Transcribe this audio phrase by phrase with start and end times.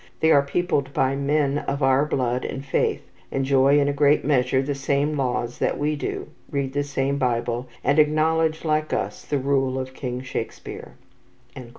[0.19, 4.63] "They are peopled by men of our blood and faith, enjoy in a great measure
[4.63, 9.37] the same laws that we do, read the same Bible, and acknowledge, like us, the
[9.37, 10.95] rule of King Shakespeare."